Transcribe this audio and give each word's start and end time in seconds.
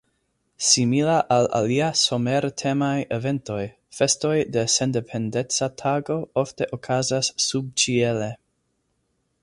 Simila 0.67 1.17
al 1.35 1.47
alia 1.57 1.89
somer-temaj 2.03 2.95
eventoj, 3.19 3.59
festoj 3.99 4.33
de 4.57 4.63
Sendependeca 4.77 5.71
Tago 5.83 6.19
ofte 6.45 6.71
okazas 6.79 7.31
subĉiele. 7.51 8.33